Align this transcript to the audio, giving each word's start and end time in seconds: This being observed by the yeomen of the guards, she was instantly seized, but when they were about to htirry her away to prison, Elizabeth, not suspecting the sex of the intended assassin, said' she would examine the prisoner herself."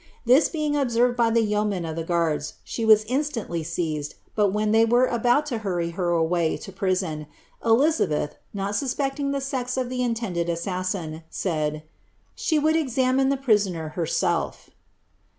This 0.25 0.49
being 0.49 0.75
observed 0.75 1.15
by 1.15 1.29
the 1.29 1.43
yeomen 1.43 1.85
of 1.85 1.95
the 1.95 2.03
guards, 2.03 2.55
she 2.63 2.83
was 2.83 3.03
instantly 3.03 3.61
seized, 3.61 4.15
but 4.33 4.47
when 4.49 4.71
they 4.71 4.83
were 4.83 5.05
about 5.05 5.45
to 5.45 5.59
htirry 5.59 5.93
her 5.93 6.09
away 6.09 6.57
to 6.57 6.71
prison, 6.71 7.27
Elizabeth, 7.63 8.35
not 8.51 8.75
suspecting 8.75 9.29
the 9.29 9.39
sex 9.41 9.77
of 9.77 9.89
the 9.89 10.01
intended 10.01 10.49
assassin, 10.49 11.21
said' 11.29 11.83
she 12.35 12.57
would 12.57 12.75
examine 12.75 13.29
the 13.29 13.37
prisoner 13.37 13.89
herself." 13.89 14.71